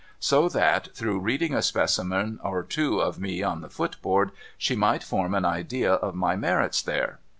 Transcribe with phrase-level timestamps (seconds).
[0.19, 5.03] So that, through reading a specimen or two of me on the footboard, she might
[5.03, 7.19] form an idea of my merits there.